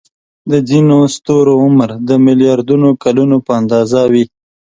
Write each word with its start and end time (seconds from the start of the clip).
د 0.51 0.53
ځینو 0.69 0.97
ستورو 1.15 1.53
عمر 1.63 1.89
د 2.07 2.09
ملیاردونو 2.25 2.89
کلونو 3.03 3.37
په 3.45 3.51
اندازه 3.59 4.01
وي. 4.11 4.25